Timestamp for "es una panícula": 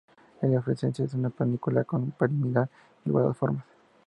1.05-1.83